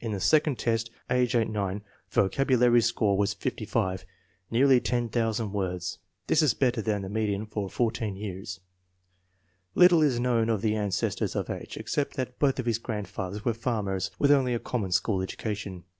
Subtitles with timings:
[0.00, 4.04] In the second test, age 8 9, the vocabulary score was 55
[4.50, 5.98] (nearly 10,000 words).
[6.26, 8.58] This is better than the median for 14 years.
[9.76, 11.76] Little is known of the ancestors of H.
[11.76, 15.84] except that both of his grandfathers were farmers with only a common school education.